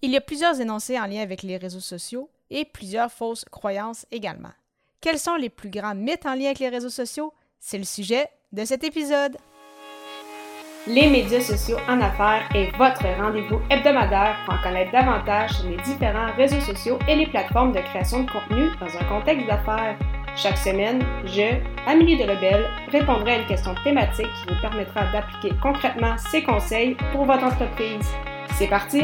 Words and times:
Il 0.00 0.12
y 0.12 0.16
a 0.16 0.20
plusieurs 0.20 0.60
énoncés 0.60 0.98
en 0.98 1.06
lien 1.06 1.22
avec 1.22 1.42
les 1.42 1.56
réseaux 1.56 1.80
sociaux 1.80 2.30
et 2.50 2.64
plusieurs 2.64 3.10
fausses 3.10 3.44
croyances 3.44 4.06
également. 4.12 4.52
Quels 5.00 5.18
sont 5.18 5.34
les 5.34 5.50
plus 5.50 5.70
grands 5.70 5.96
mythes 5.96 6.24
en 6.24 6.34
lien 6.34 6.46
avec 6.46 6.60
les 6.60 6.68
réseaux 6.68 6.88
sociaux? 6.88 7.32
C'est 7.58 7.78
le 7.78 7.84
sujet 7.84 8.28
de 8.52 8.64
cet 8.64 8.84
épisode. 8.84 9.36
Les 10.86 11.10
médias 11.10 11.40
sociaux 11.40 11.78
en 11.88 12.00
affaires 12.00 12.48
est 12.54 12.70
votre 12.76 13.04
rendez-vous 13.20 13.60
hebdomadaire 13.70 14.36
pour 14.44 14.54
en 14.54 14.62
connaître 14.62 14.92
davantage 14.92 15.50
sur 15.50 15.68
les 15.68 15.76
différents 15.78 16.32
réseaux 16.36 16.60
sociaux 16.60 16.98
et 17.08 17.16
les 17.16 17.26
plateformes 17.26 17.72
de 17.72 17.80
création 17.80 18.22
de 18.22 18.30
contenu 18.30 18.70
dans 18.80 18.96
un 18.96 19.04
contexte 19.04 19.46
d'affaires. 19.48 19.98
Chaque 20.36 20.58
semaine, 20.58 21.02
je, 21.24 21.58
Amélie 21.88 22.16
Delebel, 22.16 22.66
répondrai 22.92 23.32
à 23.32 23.38
une 23.40 23.48
question 23.48 23.74
thématique 23.82 24.26
qui 24.26 24.54
vous 24.54 24.60
permettra 24.60 25.10
d'appliquer 25.12 25.54
concrètement 25.60 26.16
ces 26.30 26.44
conseils 26.44 26.96
pour 27.12 27.24
votre 27.24 27.42
entreprise. 27.42 28.06
C'est 28.54 28.68
parti! 28.68 29.02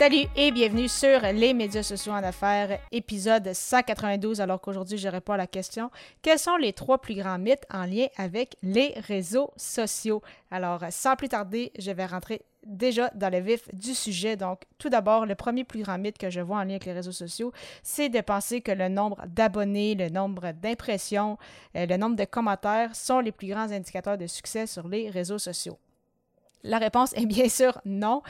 Salut 0.00 0.24
et 0.34 0.50
bienvenue 0.50 0.88
sur 0.88 1.20
les 1.20 1.52
médias 1.52 1.82
sociaux 1.82 2.14
en 2.14 2.24
affaires, 2.24 2.80
épisode 2.90 3.52
192, 3.52 4.40
alors 4.40 4.58
qu'aujourd'hui 4.58 4.96
je 4.96 5.08
réponds 5.08 5.34
à 5.34 5.36
la 5.36 5.46
question 5.46 5.90
quels 6.22 6.38
sont 6.38 6.56
les 6.56 6.72
trois 6.72 7.02
plus 7.02 7.14
grands 7.14 7.38
mythes 7.38 7.66
en 7.70 7.84
lien 7.84 8.06
avec 8.16 8.56
les 8.62 8.94
réseaux 9.06 9.50
sociaux? 9.58 10.22
Alors, 10.50 10.82
sans 10.88 11.16
plus 11.16 11.28
tarder, 11.28 11.70
je 11.78 11.90
vais 11.90 12.06
rentrer 12.06 12.40
déjà 12.64 13.10
dans 13.14 13.30
le 13.30 13.40
vif 13.40 13.68
du 13.74 13.94
sujet. 13.94 14.36
Donc, 14.36 14.62
tout 14.78 14.88
d'abord, 14.88 15.26
le 15.26 15.34
premier 15.34 15.64
plus 15.64 15.82
grand 15.82 15.98
mythe 15.98 16.16
que 16.16 16.30
je 16.30 16.40
vois 16.40 16.56
en 16.56 16.64
lien 16.64 16.70
avec 16.70 16.86
les 16.86 16.94
réseaux 16.94 17.12
sociaux, 17.12 17.52
c'est 17.82 18.08
de 18.08 18.22
penser 18.22 18.62
que 18.62 18.72
le 18.72 18.88
nombre 18.88 19.22
d'abonnés, 19.26 19.96
le 19.96 20.08
nombre 20.08 20.52
d'impressions, 20.52 21.36
euh, 21.76 21.84
le 21.84 21.98
nombre 21.98 22.16
de 22.16 22.24
commentaires 22.24 22.96
sont 22.96 23.20
les 23.20 23.32
plus 23.32 23.48
grands 23.48 23.70
indicateurs 23.70 24.16
de 24.16 24.26
succès 24.26 24.66
sur 24.66 24.88
les 24.88 25.10
réseaux 25.10 25.38
sociaux. 25.38 25.78
La 26.62 26.78
réponse 26.78 27.12
est 27.14 27.26
bien 27.26 27.48
sûr 27.48 27.80
non. 27.84 28.22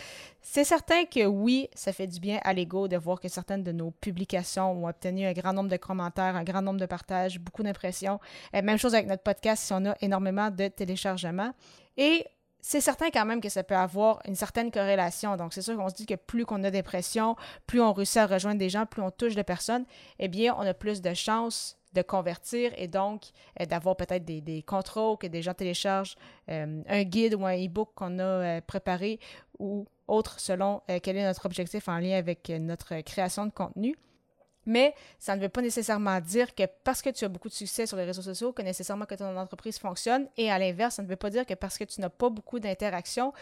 C'est 0.43 0.65
certain 0.65 1.05
que 1.05 1.27
oui, 1.27 1.69
ça 1.75 1.93
fait 1.93 2.07
du 2.07 2.21
bien 2.21 2.39
à 2.43 2.53
l'ego 2.53 2.89
de 2.89 2.97
voir 2.97 3.21
que 3.21 3.29
certaines 3.29 3.63
de 3.63 3.73
nos 3.73 3.91
publications 3.91 4.73
ont 4.73 4.89
obtenu 4.89 5.27
un 5.27 5.33
grand 5.33 5.53
nombre 5.53 5.69
de 5.69 5.77
commentaires, 5.77 6.37
un 6.37 6.45
grand 6.45 6.63
nombre 6.63 6.81
de 6.81 6.87
partages, 6.87 7.39
beaucoup 7.39 7.63
d'impressions. 7.63 8.21
Euh, 8.55 8.63
même 8.63 8.79
chose 8.79 8.95
avec 8.95 9.07
notre 9.07 9.23
podcast 9.23 9.65
si 9.65 9.73
on 9.73 9.85
a 9.85 9.97
énormément 10.01 10.51
de 10.51 10.69
téléchargements. 10.69 11.53
Et 11.97 12.25
c'est 12.61 12.81
certain 12.81 13.11
quand 13.11 13.25
même 13.25 13.41
que 13.41 13.49
ça 13.49 13.63
peut 13.63 13.77
avoir 13.77 14.21
une 14.27 14.35
certaine 14.35 14.71
corrélation. 14.71 15.37
Donc, 15.37 15.53
c'est 15.53 15.63
sûr 15.63 15.77
qu'on 15.77 15.89
se 15.89 15.95
dit 15.95 16.07
que 16.07 16.15
plus 16.15 16.45
qu'on 16.45 16.63
a 16.65 16.71
d'impressions, 16.71 17.37
plus 17.67 17.81
on 17.81 17.93
réussit 17.93 18.19
à 18.19 18.27
rejoindre 18.27 18.59
des 18.59 18.69
gens, 18.69 18.87
plus 18.87 19.03
on 19.03 19.11
touche 19.11 19.35
de 19.35 19.43
personnes, 19.43 19.85
eh 20.19 20.29
bien, 20.29 20.55
on 20.59 20.67
a 20.67 20.75
plus 20.75 21.01
de 21.01 21.15
chances 21.15 21.80
de 21.93 22.03
convertir 22.03 22.73
et 22.77 22.89
donc 22.89 23.31
euh, 23.61 23.67
d'avoir 23.67 23.97
peut-être 23.97 24.25
des, 24.25 24.63
contrôles 24.63 25.19
que 25.19 25.27
des 25.27 25.43
gens 25.43 25.55
téléchargent, 25.55 26.17
euh, 26.49 26.83
un 26.89 27.03
guide 27.03 27.35
ou 27.35 27.45
un 27.47 27.57
e-book 27.57 27.91
qu'on 27.95 28.19
a 28.19 28.23
euh, 28.23 28.61
préparé 28.61 29.19
ou 29.59 29.87
autre 30.07 30.41
selon 30.41 30.81
quel 31.05 31.17
est 31.17 31.25
notre 31.25 31.47
objectif 31.47 31.89
en 31.89 31.99
lien 31.99 32.17
avec 32.17 32.49
notre 32.49 33.01
création 33.03 33.47
de 33.47 33.53
contenu. 33.53 33.95
Mais 34.71 34.95
ça 35.19 35.35
ne 35.35 35.41
veut 35.41 35.49
pas 35.49 35.63
nécessairement 35.63 36.21
dire 36.21 36.55
que 36.55 36.63
parce 36.85 37.03
que 37.03 37.11
tu 37.11 37.25
as 37.25 37.29
beaucoup 37.29 37.49
de 37.49 37.55
succès 37.55 37.87
sur 37.87 37.97
les 37.97 38.05
réseaux 38.05 38.23
sociaux, 38.23 38.53
que 38.53 38.63
nécessairement 38.63 39.05
que 39.05 39.17
ton 39.17 39.37
entreprise 39.37 39.81
fonctionne. 39.81 40.29
Et 40.37 40.49
à 40.49 40.61
l'inverse, 40.61 40.95
ça 40.95 41.03
ne 41.03 41.09
veut 41.09 41.17
pas 41.17 41.29
dire 41.29 41.45
que 41.45 41.55
parce 41.55 41.77
que 41.77 41.83
tu 41.83 42.01
n'as 42.01 42.09
pas 42.09 42.31
beaucoup 42.31 42.61
d'interactions, 42.61 43.33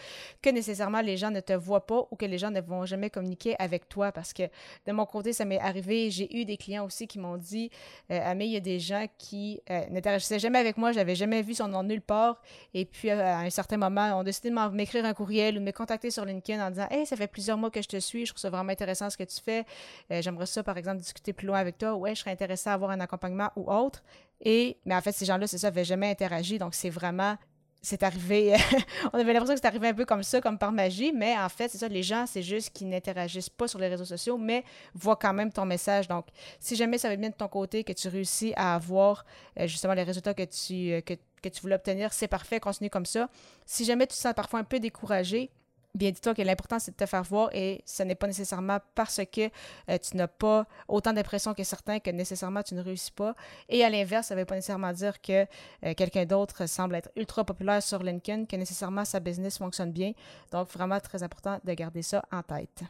que 0.41 0.49
nécessairement 0.49 1.01
les 1.01 1.17
gens 1.17 1.29
ne 1.29 1.39
te 1.39 1.53
voient 1.53 1.85
pas 1.85 2.07
ou 2.09 2.15
que 2.15 2.25
les 2.25 2.39
gens 2.39 2.49
ne 2.49 2.61
vont 2.61 2.87
jamais 2.87 3.11
communiquer 3.11 3.55
avec 3.59 3.87
toi. 3.87 4.11
Parce 4.11 4.33
que 4.33 4.41
de 4.87 4.91
mon 4.91 5.05
côté, 5.05 5.31
ça 5.31 5.45
m'est 5.45 5.59
arrivé. 5.59 6.09
J'ai 6.09 6.35
eu 6.35 6.45
des 6.45 6.57
clients 6.57 6.83
aussi 6.83 7.05
qui 7.05 7.19
m'ont 7.19 7.37
dit 7.37 7.69
euh, 8.09 8.19
Amé, 8.23 8.45
il 8.45 8.51
y 8.51 8.57
a 8.57 8.59
des 8.59 8.79
gens 8.79 9.05
qui 9.19 9.61
euh, 9.69 9.81
n'interagissaient 9.91 10.39
jamais 10.39 10.57
avec 10.57 10.77
moi, 10.77 10.93
j'avais 10.93 11.15
jamais 11.15 11.43
vu 11.43 11.53
son 11.53 11.67
nom 11.67 11.83
nulle 11.83 12.01
part. 12.01 12.41
Et 12.73 12.85
puis 12.85 13.11
à 13.11 13.37
un 13.37 13.49
certain 13.51 13.77
moment, 13.77 14.19
ont 14.19 14.23
décidé 14.23 14.49
de 14.49 14.69
m'écrire 14.71 15.05
un 15.05 15.13
courriel 15.13 15.57
ou 15.57 15.59
de 15.59 15.65
me 15.65 15.71
contacter 15.71 16.09
sur 16.09 16.25
LinkedIn 16.25 16.65
en 16.65 16.71
disant 16.71 16.87
Hey, 16.89 17.05
ça 17.05 17.15
fait 17.15 17.27
plusieurs 17.27 17.57
mois 17.59 17.69
que 17.69 17.83
je 17.83 17.87
te 17.87 17.99
suis, 17.99 18.25
je 18.25 18.31
trouve 18.31 18.41
ça 18.41 18.49
vraiment 18.49 18.71
intéressant 18.71 19.11
ce 19.11 19.17
que 19.17 19.23
tu 19.23 19.39
fais. 19.39 19.63
Euh, 20.11 20.23
j'aimerais 20.23 20.47
ça, 20.47 20.63
par 20.63 20.75
exemple, 20.75 20.97
discuter 20.97 21.18
plus 21.33 21.47
loin 21.47 21.59
avec 21.59 21.77
toi, 21.77 21.95
ouais, 21.95 22.15
je 22.15 22.21
serais 22.21 22.31
intéressée 22.31 22.69
à 22.69 22.73
avoir 22.73 22.91
un 22.91 22.99
accompagnement 22.99 23.49
ou 23.55 23.71
autre. 23.71 24.03
Et, 24.41 24.77
mais 24.85 24.95
en 24.95 25.01
fait, 25.01 25.11
ces 25.11 25.25
gens-là, 25.25 25.47
c'est 25.47 25.57
ça, 25.57 25.67
n'avaient 25.67 25.85
jamais 25.85 26.09
interagi. 26.09 26.57
Donc, 26.57 26.73
c'est 26.73 26.89
vraiment, 26.89 27.37
c'est 27.81 28.03
arrivé, 28.03 28.55
on 29.13 29.19
avait 29.19 29.33
l'impression 29.33 29.55
que 29.55 29.61
c'est 29.61 29.67
arrivé 29.67 29.87
un 29.87 29.93
peu 29.93 30.05
comme 30.05 30.23
ça, 30.23 30.41
comme 30.41 30.57
par 30.57 30.71
magie, 30.71 31.11
mais 31.13 31.37
en 31.37 31.49
fait, 31.49 31.69
c'est 31.69 31.77
ça, 31.77 31.87
les 31.87 32.03
gens, 32.03 32.25
c'est 32.25 32.41
juste 32.41 32.71
qu'ils 32.71 32.89
n'interagissent 32.89 33.49
pas 33.49 33.67
sur 33.67 33.79
les 33.79 33.87
réseaux 33.87 34.05
sociaux, 34.05 34.37
mais 34.37 34.63
voient 34.93 35.15
quand 35.15 35.33
même 35.33 35.51
ton 35.51 35.65
message. 35.65 36.07
Donc, 36.07 36.25
si 36.59 36.75
jamais 36.75 36.97
ça 36.97 37.09
va 37.09 37.15
bien 37.15 37.29
de 37.29 37.35
ton 37.35 37.47
côté, 37.47 37.83
que 37.83 37.93
tu 37.93 38.07
réussis 38.07 38.53
à 38.55 38.75
avoir 38.75 39.25
euh, 39.59 39.67
justement 39.67 39.93
les 39.93 40.03
résultats 40.03 40.33
que 40.33 40.43
tu, 40.43 40.91
euh, 40.91 41.01
que, 41.01 41.13
que 41.41 41.49
tu 41.49 41.61
voulais 41.61 41.75
obtenir, 41.75 42.13
c'est 42.13 42.27
parfait, 42.27 42.59
continue 42.59 42.89
comme 42.89 43.05
ça. 43.05 43.29
Si 43.65 43.85
jamais 43.85 44.07
tu 44.07 44.15
te 44.15 44.21
sens 44.21 44.33
parfois 44.33 44.59
un 44.59 44.65
peu 44.65 44.79
découragé, 44.79 45.49
bien 45.95 46.11
dis-toi 46.11 46.33
que 46.33 46.41
l'important, 46.41 46.79
c'est 46.79 46.91
de 46.91 46.95
te 46.95 47.05
faire 47.05 47.23
voir 47.23 47.49
et 47.53 47.81
ce 47.85 48.03
n'est 48.03 48.15
pas 48.15 48.27
nécessairement 48.27 48.79
parce 48.95 49.21
que 49.31 49.49
euh, 49.89 49.97
tu 49.97 50.17
n'as 50.17 50.27
pas 50.27 50.65
autant 50.87 51.13
d'impression 51.13 51.53
que 51.53 51.63
certains 51.63 51.99
que 51.99 52.09
nécessairement 52.11 52.63
tu 52.63 52.75
ne 52.75 52.81
réussis 52.81 53.11
pas. 53.11 53.35
Et 53.67 53.83
à 53.83 53.89
l'inverse, 53.89 54.27
ça 54.27 54.35
ne 54.35 54.39
veut 54.39 54.45
pas 54.45 54.55
nécessairement 54.55 54.93
dire 54.93 55.21
que 55.21 55.45
euh, 55.85 55.93
quelqu'un 55.95 56.25
d'autre 56.25 56.67
semble 56.67 56.95
être 56.95 57.09
ultra 57.15 57.43
populaire 57.43 57.81
sur 57.81 58.03
LinkedIn, 58.03 58.45
que 58.45 58.55
nécessairement 58.55 59.05
sa 59.05 59.19
business 59.19 59.57
fonctionne 59.57 59.91
bien. 59.91 60.13
Donc, 60.51 60.69
vraiment 60.71 60.99
très 60.99 61.23
important 61.23 61.59
de 61.63 61.73
garder 61.73 62.01
ça 62.01 62.23
en 62.31 62.43
tête. 62.43 62.83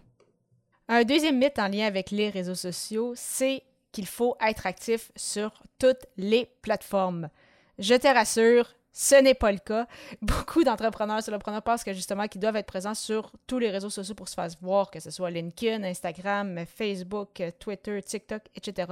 Un 0.88 1.04
deuxième 1.04 1.38
mythe 1.38 1.60
en 1.60 1.68
lien 1.68 1.86
avec 1.86 2.12
les 2.12 2.30
réseaux 2.30 2.56
sociaux, 2.56 3.14
c'est 3.16 3.64
qu'il 3.92 4.08
faut 4.08 4.36
être 4.42 4.66
actif 4.66 5.12
sur 5.16 5.52
toutes 5.78 6.06
les 6.18 6.50
plateformes. 6.62 7.30
Je 7.78 7.96
te 7.96 8.08
rassure, 8.08 8.74
ce 8.92 9.16
n'est 9.16 9.34
pas 9.34 9.52
le 9.52 9.60
cas. 9.60 9.88
Beaucoup 10.22 10.64
d'entrepreneurs, 10.64 11.22
solopreneurs 11.24 11.62
pensent 11.62 11.84
que 11.84 11.94
justement 11.94 12.28
qu'ils 12.28 12.42
doivent 12.42 12.56
être 12.56 12.66
présents 12.66 12.94
sur 12.94 13.32
tous 13.48 13.60
les 13.60 13.70
réseaux 13.70 13.90
sociaux 13.90 14.16
pour 14.16 14.28
se 14.28 14.34
faire 14.34 14.48
voir, 14.62 14.92
que 14.92 15.00
ce 15.00 15.12
soit 15.12 15.30
LinkedIn, 15.30 15.84
Instagram, 15.84 16.66
Facebook, 16.66 17.42
Twitter, 17.60 18.02
TikTok, 18.02 18.42
etc. 18.56 18.92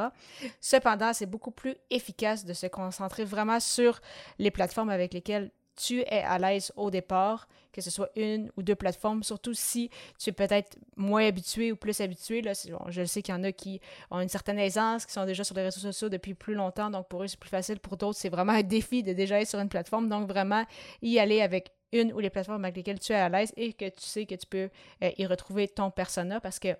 Cependant, 0.61 1.13
c'est 1.13 1.25
beaucoup 1.25 1.51
plus 1.51 1.75
efficace 1.89 2.45
de 2.45 2.53
se 2.53 2.67
concentrer 2.67 3.25
vraiment 3.25 3.59
sur 3.59 3.99
les 4.39 4.51
plateformes 4.51 4.89
avec 4.89 5.13
lesquelles 5.13 5.51
tu 5.77 6.01
es 6.01 6.23
à 6.23 6.37
l'aise 6.37 6.73
au 6.75 6.91
départ, 6.91 7.47
que 7.71 7.81
ce 7.81 7.89
soit 7.89 8.09
une 8.15 8.51
ou 8.57 8.63
deux 8.63 8.75
plateformes, 8.75 9.23
surtout 9.23 9.53
si 9.53 9.89
tu 10.19 10.31
es 10.31 10.33
peut-être 10.33 10.77
moins 10.97 11.25
habitué 11.25 11.71
ou 11.71 11.75
plus 11.75 12.01
habitué. 12.01 12.41
Là, 12.41 12.53
je 12.87 13.05
sais 13.05 13.21
qu'il 13.21 13.33
y 13.33 13.37
en 13.37 13.43
a 13.43 13.51
qui 13.51 13.79
ont 14.11 14.19
une 14.19 14.29
certaine 14.29 14.59
aisance, 14.59 15.05
qui 15.05 15.13
sont 15.13 15.25
déjà 15.25 15.43
sur 15.43 15.55
les 15.55 15.63
réseaux 15.63 15.79
sociaux 15.79 16.09
depuis 16.09 16.33
plus 16.33 16.55
longtemps, 16.55 16.89
donc 16.89 17.07
pour 17.07 17.23
eux, 17.23 17.27
c'est 17.27 17.39
plus 17.39 17.49
facile. 17.49 17.79
Pour 17.79 17.95
d'autres, 17.95 18.17
c'est 18.17 18.29
vraiment 18.29 18.53
un 18.53 18.63
défi 18.63 19.03
de 19.03 19.13
déjà 19.13 19.39
être 19.39 19.47
sur 19.47 19.59
une 19.59 19.69
plateforme. 19.69 20.09
Donc, 20.09 20.27
vraiment, 20.27 20.65
y 21.01 21.19
aller 21.19 21.41
avec 21.41 21.71
une 21.93 22.11
ou 22.13 22.19
les 22.19 22.29
plateformes 22.29 22.65
avec 22.65 22.75
lesquelles 22.75 22.99
tu 22.99 23.13
es 23.13 23.15
à 23.15 23.29
l'aise 23.29 23.53
et 23.55 23.73
que 23.73 23.87
tu 23.89 24.01
sais 24.01 24.25
que 24.25 24.35
tu 24.35 24.45
peux 24.47 24.69
euh, 25.03 25.11
y 25.17 25.25
retrouver 25.25 25.67
ton 25.67 25.89
persona 25.91 26.41
parce 26.41 26.59
que 26.59 26.75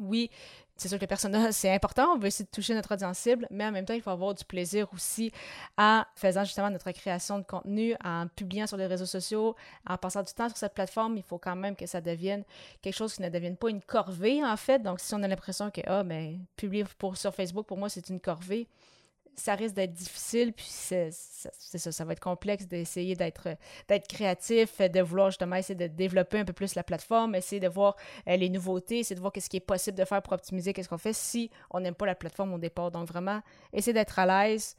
oui, 0.00 0.30
c'est 0.76 0.88
sûr 0.88 0.98
que 0.98 1.04
le 1.04 1.08
personnage, 1.08 1.52
c'est 1.52 1.72
important, 1.72 2.14
on 2.14 2.18
veut 2.18 2.26
essayer 2.26 2.44
de 2.44 2.50
toucher 2.50 2.74
notre 2.74 2.92
audience 2.94 3.18
cible, 3.18 3.46
mais 3.50 3.64
en 3.64 3.72
même 3.72 3.84
temps, 3.84 3.94
il 3.94 4.02
faut 4.02 4.10
avoir 4.10 4.34
du 4.34 4.44
plaisir 4.44 4.88
aussi 4.92 5.30
en 5.78 6.02
faisant 6.16 6.44
justement 6.44 6.70
notre 6.70 6.90
création 6.90 7.38
de 7.38 7.44
contenu, 7.44 7.94
en 8.04 8.26
publiant 8.28 8.66
sur 8.66 8.76
les 8.76 8.86
réseaux 8.86 9.06
sociaux, 9.06 9.54
en 9.88 9.96
passant 9.96 10.22
du 10.22 10.32
temps 10.32 10.48
sur 10.48 10.58
cette 10.58 10.74
plateforme. 10.74 11.16
Il 11.16 11.22
faut 11.22 11.38
quand 11.38 11.54
même 11.56 11.76
que 11.76 11.86
ça 11.86 12.00
devienne 12.00 12.44
quelque 12.82 12.96
chose 12.96 13.14
qui 13.14 13.22
ne 13.22 13.28
devienne 13.28 13.56
pas 13.56 13.70
une 13.70 13.82
corvée, 13.82 14.44
en 14.44 14.56
fait. 14.56 14.82
Donc, 14.82 14.98
si 15.00 15.14
on 15.14 15.22
a 15.22 15.28
l'impression 15.28 15.70
que, 15.70 15.80
ah, 15.86 16.02
mais 16.02 16.38
publier 16.56 16.84
pour, 16.98 17.16
sur 17.16 17.32
Facebook, 17.32 17.66
pour 17.66 17.78
moi, 17.78 17.88
c'est 17.88 18.08
une 18.08 18.20
corvée, 18.20 18.68
ça 19.36 19.54
risque 19.54 19.74
d'être 19.74 19.92
difficile, 19.92 20.52
puis 20.52 20.66
c'est 20.68 21.10
ça, 21.10 21.92
ça 21.92 22.04
va 22.04 22.12
être 22.12 22.20
complexe 22.20 22.66
d'essayer 22.66 23.14
d'être 23.16 23.56
créatif, 24.08 24.80
de 24.80 25.00
vouloir 25.00 25.30
justement 25.30 25.56
essayer 25.56 25.74
de 25.74 25.86
développer 25.86 26.38
un 26.38 26.44
peu 26.44 26.52
plus 26.52 26.74
la 26.74 26.82
plateforme, 26.82 27.34
essayer 27.34 27.60
de 27.60 27.68
voir 27.68 27.96
euh, 28.28 28.36
les 28.36 28.48
nouveautés, 28.48 29.00
essayer 29.00 29.16
de 29.16 29.20
voir 29.20 29.32
qu'est-ce 29.32 29.50
qui 29.50 29.56
est 29.56 29.60
possible 29.60 29.98
de 29.98 30.04
faire 30.04 30.22
pour 30.22 30.32
optimiser 30.32 30.72
qu'est-ce 30.72 30.88
qu'on 30.88 30.98
fait 30.98 31.12
si 31.12 31.50
on 31.70 31.80
n'aime 31.80 31.94
pas 31.94 32.06
la 32.06 32.14
plateforme 32.14 32.54
au 32.54 32.58
départ. 32.58 32.90
Donc 32.90 33.08
vraiment, 33.08 33.40
essayer 33.72 33.92
d'être 33.92 34.18
à 34.18 34.26
l'aise, 34.26 34.76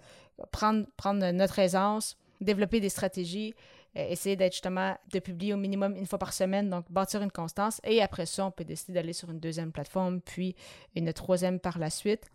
prendre, 0.51 0.85
prendre 0.97 1.31
notre 1.31 1.59
aisance, 1.59 2.17
développer 2.41 2.79
des 2.79 2.89
stratégies, 2.89 3.53
euh, 3.97 4.07
essayer 4.09 4.35
d'être 4.35 4.53
justement 4.53 4.97
de 5.11 5.19
publier 5.19 5.53
au 5.53 5.57
minimum 5.57 5.95
une 5.95 6.05
fois 6.05 6.19
par 6.19 6.33
semaine, 6.33 6.69
donc 6.69 6.91
bâtir 6.91 7.21
une 7.21 7.31
constance. 7.31 7.79
Et 7.83 8.01
après 8.01 8.25
ça, 8.25 8.45
on 8.45 8.51
peut 8.51 8.65
décider 8.65 8.93
d'aller 8.93 9.13
sur 9.13 9.29
une 9.31 9.39
deuxième 9.39 9.71
plateforme, 9.71 10.21
puis 10.21 10.55
une 10.95 11.11
troisième 11.13 11.59
par 11.59 11.79
la 11.79 11.89
suite. 11.89 12.29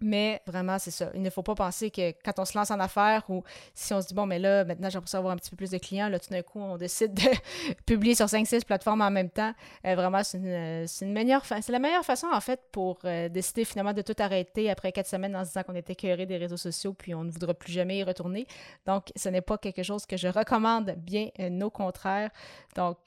Mais 0.00 0.42
vraiment, 0.46 0.78
c'est 0.78 0.90
ça. 0.90 1.10
Il 1.14 1.22
ne 1.22 1.30
faut 1.30 1.42
pas 1.42 1.54
penser 1.54 1.90
que 1.90 2.10
quand 2.24 2.38
on 2.38 2.44
se 2.44 2.58
lance 2.58 2.70
en 2.70 2.80
affaires 2.80 3.22
ou 3.28 3.42
si 3.74 3.94
on 3.94 4.02
se 4.02 4.08
dit, 4.08 4.14
bon, 4.14 4.26
mais 4.26 4.38
là, 4.38 4.64
maintenant, 4.64 4.90
j'ai 4.90 4.94
l'impression 4.94 5.18
avoir 5.18 5.32
un 5.32 5.36
petit 5.36 5.50
peu 5.50 5.56
plus 5.56 5.70
de 5.70 5.78
clients, 5.78 6.08
là, 6.08 6.18
tout 6.18 6.30
d'un 6.30 6.42
coup, 6.42 6.58
on 6.58 6.76
décide 6.76 7.14
de 7.14 7.30
publier 7.86 8.14
sur 8.14 8.26
5-6 8.26 8.64
plateformes 8.64 9.02
en 9.02 9.10
même 9.10 9.30
temps. 9.30 9.54
Euh, 9.86 9.94
vraiment, 9.94 10.22
c'est 10.24 10.38
une, 10.38 10.86
une, 11.08 11.12
meilleure 11.12 11.44
c'est 11.46 11.70
la 11.70 11.78
meilleure 11.78 12.04
façon, 12.04 12.26
en 12.32 12.40
fait, 12.40 12.60
pour 12.72 12.98
euh, 13.04 13.28
décider 13.28 13.64
finalement 13.64 13.92
de 13.92 14.02
tout 14.02 14.16
arrêter 14.18 14.68
après 14.68 14.90
quatre 14.90 15.06
semaines 15.06 15.36
en 15.36 15.44
se 15.44 15.50
disant 15.50 15.62
qu'on 15.62 15.76
était 15.76 15.92
écœuré 15.92 16.26
des 16.26 16.36
réseaux 16.36 16.56
sociaux 16.56 16.92
puis 16.92 17.14
on 17.14 17.24
ne 17.24 17.30
voudra 17.30 17.54
plus 17.54 17.72
jamais 17.72 17.98
y 17.98 18.02
retourner. 18.02 18.46
Donc, 18.86 19.12
ce 19.14 19.28
n'est 19.28 19.42
pas 19.42 19.58
quelque 19.58 19.84
chose 19.84 20.06
que 20.06 20.16
je 20.16 20.28
recommande, 20.28 20.96
bien 20.98 21.28
euh, 21.38 21.60
au 21.60 21.70
contraire. 21.70 22.30
Donc, 22.74 22.98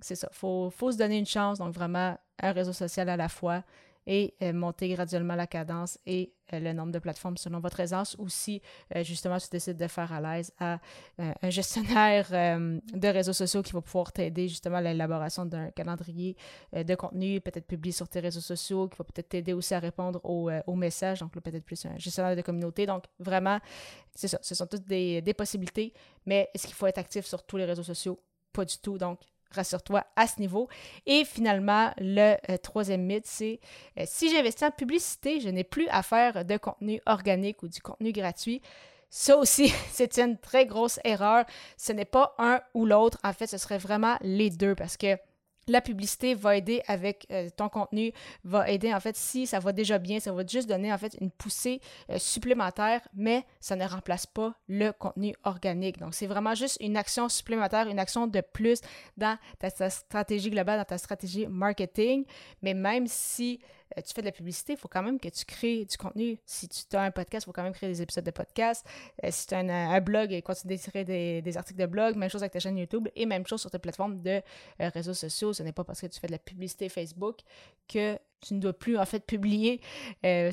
c'est 0.00 0.14
ça. 0.14 0.28
Il 0.30 0.36
faut, 0.36 0.70
faut 0.70 0.92
se 0.92 0.96
donner 0.96 1.18
une 1.18 1.26
chance. 1.26 1.58
Donc, 1.58 1.74
vraiment, 1.74 2.16
un 2.40 2.52
réseau 2.52 2.72
social 2.72 3.08
à 3.08 3.16
la 3.16 3.28
fois 3.28 3.62
et 4.08 4.34
monter 4.52 4.88
graduellement 4.88 5.34
la 5.34 5.46
cadence 5.46 5.98
et 6.06 6.32
le 6.50 6.72
nombre 6.72 6.92
de 6.92 6.98
plateformes 6.98 7.36
selon 7.36 7.60
votre 7.60 7.78
aisance 7.78 8.16
ou 8.18 8.30
si 8.30 8.62
justement 9.02 9.36
tu 9.36 9.48
décides 9.50 9.76
de 9.76 9.86
faire 9.86 10.10
à 10.10 10.20
l'aise 10.20 10.50
à 10.58 10.80
un 11.18 11.50
gestionnaire 11.50 12.30
de 12.30 13.08
réseaux 13.08 13.34
sociaux 13.34 13.62
qui 13.62 13.72
va 13.72 13.82
pouvoir 13.82 14.10
t'aider 14.10 14.48
justement 14.48 14.78
à 14.78 14.80
l'élaboration 14.80 15.44
d'un 15.44 15.70
calendrier 15.70 16.36
de 16.72 16.94
contenu, 16.94 17.42
peut-être 17.42 17.66
publié 17.66 17.92
sur 17.92 18.08
tes 18.08 18.20
réseaux 18.20 18.40
sociaux, 18.40 18.88
qui 18.88 18.96
va 18.96 19.04
peut-être 19.04 19.28
t'aider 19.28 19.52
aussi 19.52 19.74
à 19.74 19.78
répondre 19.78 20.20
aux, 20.24 20.74
messages, 20.74 21.20
donc 21.20 21.32
peut-être 21.32 21.64
plus 21.64 21.84
un 21.84 21.98
gestionnaire 21.98 22.34
de 22.34 22.42
communauté. 22.42 22.86
Donc 22.86 23.04
vraiment, 23.18 23.58
c'est 24.14 24.28
ça, 24.28 24.38
ce 24.40 24.54
sont 24.54 24.66
toutes 24.66 24.86
des, 24.86 25.20
des 25.20 25.34
possibilités, 25.34 25.92
mais 26.24 26.48
est-ce 26.54 26.66
qu'il 26.66 26.74
faut 26.74 26.86
être 26.86 26.98
actif 26.98 27.26
sur 27.26 27.42
tous 27.42 27.58
les 27.58 27.66
réseaux 27.66 27.82
sociaux? 27.82 28.18
Pas 28.52 28.64
du 28.64 28.78
tout. 28.78 28.96
Donc, 28.96 29.20
rassure-toi 29.50 30.04
à 30.16 30.26
ce 30.26 30.40
niveau. 30.40 30.68
Et 31.06 31.24
finalement, 31.24 31.92
le 31.98 32.36
euh, 32.50 32.56
troisième 32.58 33.02
mythe, 33.02 33.26
c'est 33.26 33.60
euh, 33.98 34.04
si 34.06 34.30
j'investis 34.30 34.68
en 34.68 34.70
publicité, 34.70 35.40
je 35.40 35.48
n'ai 35.48 35.64
plus 35.64 35.88
à 35.88 36.02
faire 36.02 36.44
de 36.44 36.56
contenu 36.56 37.00
organique 37.06 37.62
ou 37.62 37.68
du 37.68 37.80
contenu 37.80 38.12
gratuit. 38.12 38.62
Ça 39.10 39.36
aussi, 39.36 39.72
c'est 39.90 40.18
une 40.18 40.38
très 40.38 40.66
grosse 40.66 41.00
erreur. 41.04 41.44
Ce 41.76 41.92
n'est 41.92 42.04
pas 42.04 42.34
un 42.38 42.60
ou 42.74 42.86
l'autre. 42.86 43.18
En 43.24 43.32
fait, 43.32 43.46
ce 43.46 43.58
serait 43.58 43.78
vraiment 43.78 44.16
les 44.20 44.50
deux 44.50 44.74
parce 44.74 44.96
que 44.96 45.16
la 45.68 45.80
publicité 45.80 46.34
va 46.34 46.56
aider 46.56 46.82
avec 46.86 47.26
euh, 47.30 47.48
ton 47.56 47.68
contenu, 47.68 48.12
va 48.44 48.68
aider 48.70 48.92
en 48.92 49.00
fait 49.00 49.16
si 49.16 49.46
ça 49.46 49.58
va 49.58 49.72
déjà 49.72 49.98
bien, 49.98 50.20
ça 50.20 50.32
va 50.32 50.44
juste 50.46 50.68
donner 50.68 50.92
en 50.92 50.98
fait 50.98 51.16
une 51.20 51.30
poussée 51.30 51.80
euh, 52.10 52.18
supplémentaire, 52.18 53.06
mais 53.14 53.44
ça 53.60 53.76
ne 53.76 53.86
remplace 53.86 54.26
pas 54.26 54.54
le 54.68 54.92
contenu 54.92 55.34
organique. 55.44 55.98
Donc 55.98 56.14
c'est 56.14 56.26
vraiment 56.26 56.54
juste 56.54 56.78
une 56.80 56.96
action 56.96 57.28
supplémentaire, 57.28 57.88
une 57.88 57.98
action 57.98 58.26
de 58.26 58.40
plus 58.40 58.80
dans 59.16 59.38
ta 59.58 59.90
stratégie 59.90 60.50
globale, 60.50 60.78
dans 60.78 60.84
ta 60.84 60.98
stratégie 60.98 61.46
marketing. 61.46 62.24
Mais 62.62 62.74
même 62.74 63.06
si 63.06 63.60
tu 63.96 64.14
fais 64.14 64.20
de 64.20 64.26
la 64.26 64.32
publicité, 64.32 64.74
il 64.74 64.78
faut 64.78 64.88
quand 64.88 65.02
même 65.02 65.18
que 65.18 65.28
tu 65.28 65.44
crées 65.44 65.84
du 65.84 65.96
contenu. 65.96 66.38
Si 66.44 66.68
tu 66.68 66.96
as 66.96 67.02
un 67.02 67.10
podcast, 67.10 67.44
il 67.44 67.46
faut 67.46 67.52
quand 67.52 67.62
même 67.62 67.72
créer 67.72 67.88
des 67.88 68.02
épisodes 68.02 68.24
de 68.24 68.30
podcast. 68.30 68.86
Euh, 69.24 69.28
si 69.30 69.46
tu 69.46 69.54
as 69.54 69.58
un, 69.58 70.00
blog, 70.00 70.40
continue 70.42 70.74
d'écrire 70.74 71.04
des, 71.04 71.42
des 71.42 71.56
articles 71.56 71.80
de 71.80 71.86
blog. 71.86 72.16
Même 72.16 72.30
chose 72.30 72.42
avec 72.42 72.52
ta 72.52 72.60
chaîne 72.60 72.78
YouTube 72.78 73.08
et 73.16 73.26
même 73.26 73.46
chose 73.46 73.60
sur 73.60 73.70
tes 73.70 73.78
plateformes 73.78 74.20
de 74.20 74.40
euh, 74.80 74.88
réseaux 74.94 75.14
sociaux. 75.14 75.52
Ce 75.52 75.62
n'est 75.62 75.72
pas 75.72 75.84
parce 75.84 76.00
que 76.00 76.06
tu 76.06 76.20
fais 76.20 76.26
de 76.26 76.32
la 76.32 76.38
publicité 76.38 76.88
Facebook 76.88 77.38
que 77.88 78.18
tu 78.40 78.54
ne 78.54 78.60
dois 78.60 78.72
plus 78.72 78.98
en 78.98 79.04
fait 79.04 79.20
publier 79.20 79.80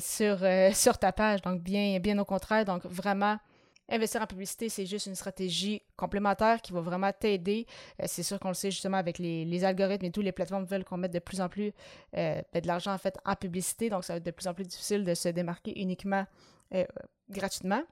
sur, 0.00 0.38
sur 0.72 0.98
ta 0.98 1.12
page. 1.12 1.42
Donc 1.42 1.62
bien, 1.62 1.98
bien 2.00 2.18
au 2.18 2.24
contraire. 2.24 2.64
Donc 2.64 2.84
vraiment 2.86 3.38
Investir 3.88 4.20
en 4.20 4.26
publicité, 4.26 4.68
c'est 4.68 4.84
juste 4.84 5.06
une 5.06 5.14
stratégie 5.14 5.80
complémentaire 5.96 6.60
qui 6.60 6.72
va 6.72 6.80
vraiment 6.80 7.12
t'aider. 7.12 7.66
Euh, 8.02 8.06
c'est 8.08 8.24
sûr 8.24 8.40
qu'on 8.40 8.48
le 8.48 8.54
sait 8.54 8.72
justement 8.72 8.96
avec 8.96 9.18
les, 9.18 9.64
algorithmes 9.64 10.06
et 10.06 10.10
tout, 10.10 10.22
les 10.22 10.32
plateformes 10.32 10.64
veulent 10.64 10.84
qu'on 10.84 10.96
mette 10.96 11.12
de 11.12 11.20
plus 11.20 11.40
en 11.40 11.48
plus 11.48 11.72
euh, 12.16 12.42
ben, 12.52 12.62
de 12.62 12.66
l'argent 12.66 12.92
en 12.92 12.98
fait 12.98 13.16
en 13.24 13.36
publicité, 13.36 13.88
donc 13.88 14.02
ça 14.04 14.14
va 14.14 14.16
être 14.16 14.26
de 14.26 14.30
plus 14.32 14.48
en 14.48 14.54
plus 14.54 14.64
difficile 14.64 15.04
de 15.04 15.14
se 15.14 15.28
démarquer 15.28 15.80
uniquement 15.80 16.26
euh, 16.74 16.84
gratuitement. 17.30 17.82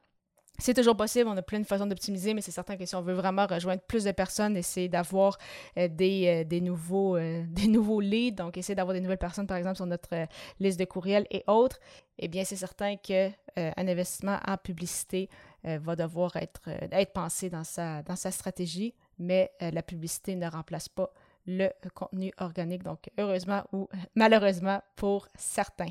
C'est 0.59 0.75
toujours 0.75 0.97
possible, 0.97 1.29
on 1.29 1.37
a 1.37 1.43
plein 1.43 1.59
de 1.59 1.67
façons 1.67 1.87
d'optimiser, 1.87 2.33
mais 2.33 2.41
c'est 2.41 2.53
certain 2.53 2.77
que 2.77 2.87
si 2.87 2.95
on 2.95 3.03
veut 3.03 3.15
vraiment 3.15 3.47
rejoindre 3.47 3.83
plus 3.83 4.05
de 4.05 4.13
personnes, 4.13 4.57
essayer 4.57 4.89
d'avoir 4.89 5.37
des, 5.77 6.45
des, 6.45 6.61
nouveaux, 6.61 7.19
des 7.49 7.67
nouveaux 7.67 8.01
leads, 8.01 8.37
donc 8.37 8.57
essayer 8.57 8.77
d'avoir 8.77 8.95
des 8.95 9.01
nouvelles 9.01 9.19
personnes, 9.19 9.49
par 9.49 9.57
exemple, 9.57 9.77
sur 9.77 9.87
notre 9.87 10.29
liste 10.61 10.79
de 10.79 10.85
courriels 10.85 11.27
et 11.33 11.43
autres, 11.49 11.81
eh 12.19 12.29
bien, 12.29 12.45
c'est 12.45 12.57
certain 12.57 12.97
qu'un 12.97 13.33
investissement 13.77 14.39
en 14.47 14.57
publicité 14.57 15.29
euh, 15.67 15.79
va 15.79 15.97
devoir 15.97 16.37
être, 16.37 16.61
euh, 16.69 17.05
pensé 17.15 17.49
dans 17.49 17.65
sa, 17.65 18.03
stratégie, 18.31 18.95
mais 19.19 19.51
euh, 19.63 19.71
la 19.71 19.83
publicité 19.83 20.37
ne 20.37 20.47
remplace 20.47 20.91
pas 20.91 21.11
le 21.47 21.71
contenu 21.95 22.33
organique, 22.39 22.83
donc 22.83 23.11
heureusement 23.19 23.65
ou 23.73 23.89
malheureusement 24.15 24.83
pour 24.95 25.27
certains. 25.37 25.91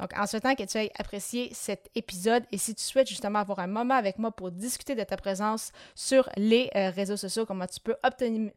Donc, 0.00 0.10
en 0.18 0.26
souhaitant 0.26 0.54
que 0.54 0.62
tu 0.62 0.78
aies 0.78 0.90
apprécié 0.98 1.50
cet 1.52 1.90
épisode 1.94 2.44
et 2.50 2.58
si 2.58 2.74
tu 2.74 2.82
souhaites 2.82 3.08
justement 3.08 3.40
avoir 3.40 3.58
un 3.58 3.66
moment 3.66 3.94
avec 3.94 4.18
moi 4.18 4.30
pour 4.30 4.50
discuter 4.50 4.94
de 4.94 5.02
ta 5.02 5.16
présence 5.16 5.70
sur 5.94 6.28
les 6.36 6.70
euh, 6.74 6.90
réseaux 6.90 7.18
sociaux, 7.18 7.44
comment 7.44 7.66
tu 7.66 7.78
peux 7.80 7.94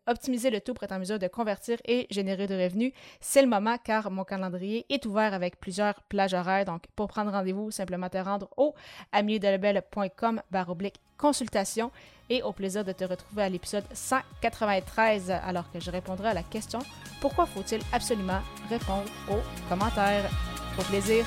optimiser 0.07 0.49
le 0.49 0.61
tout 0.61 0.73
pour 0.73 0.83
être 0.83 0.93
en 0.93 0.99
mesure 0.99 1.19
de 1.19 1.27
convertir 1.27 1.77
et 1.85 2.07
générer 2.09 2.47
de 2.47 2.55
revenus, 2.55 2.93
c'est 3.19 3.41
le 3.41 3.49
moment 3.49 3.77
car 3.77 4.09
mon 4.11 4.23
calendrier 4.23 4.85
est 4.89 5.05
ouvert 5.05 5.33
avec 5.33 5.59
plusieurs 5.59 6.01
plages 6.03 6.33
horaires. 6.33 6.65
Donc, 6.65 6.83
pour 6.95 7.07
prendre 7.07 7.31
rendez-vous, 7.31 7.69
simplement 7.69 8.09
te 8.09 8.17
rendre 8.17 8.49
au 8.55 8.73
amiedelebel.com 9.11 10.41
baroblique 10.51 10.95
consultation 11.17 11.91
et 12.29 12.41
au 12.43 12.51
plaisir 12.53 12.83
de 12.83 12.91
te 12.91 13.03
retrouver 13.03 13.43
à 13.43 13.49
l'épisode 13.49 13.85
193 13.93 15.31
alors 15.31 15.71
que 15.71 15.79
je 15.79 15.91
répondrai 15.91 16.29
à 16.29 16.33
la 16.33 16.43
question 16.43 16.79
pourquoi 17.21 17.45
faut-il 17.45 17.81
absolument 17.93 18.41
répondre 18.69 19.09
aux 19.29 19.69
commentaires? 19.69 20.29
Au 20.77 20.83
plaisir. 20.83 21.25